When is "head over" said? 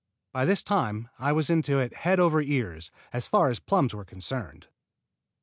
1.97-2.41